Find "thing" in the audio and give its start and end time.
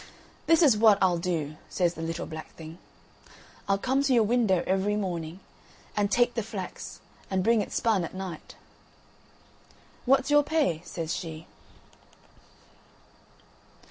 2.55-2.79